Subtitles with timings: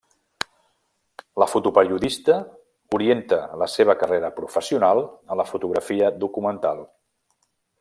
[1.43, 2.37] La fotoperiodista
[2.99, 5.03] orienta la seva carrera professional
[5.35, 6.83] a la fotografia documental.